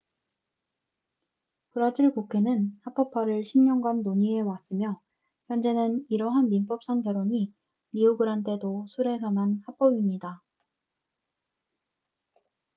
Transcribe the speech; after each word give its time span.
브라질 1.73 2.09
국회는 2.11 2.75
합법화를 2.81 3.43
10년간 3.43 4.01
논의해왔으며 4.01 4.99
현재는 5.47 6.07
이러한 6.09 6.49
민법상 6.49 7.03
결혼이 7.03 7.53
리오그란데 7.91 8.57
도 8.57 8.87
술에서만 8.89 9.61
합법입니다 9.67 10.41